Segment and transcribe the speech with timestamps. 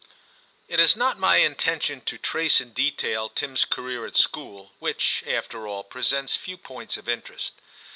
[0.67, 5.67] It is not my intention to trace in detail Tim*s career at school, which, after
[5.67, 7.53] all, pre sents few points of interest.